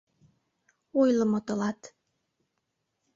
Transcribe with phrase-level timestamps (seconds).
[0.99, 1.79] —Ойлымо тылат...